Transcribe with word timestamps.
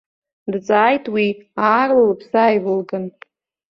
Дҵааит 0.51 1.05
уи, 1.13 1.27
аарла 1.69 2.03
лыԥсы 2.07 2.35
ааивылган. 2.41 3.05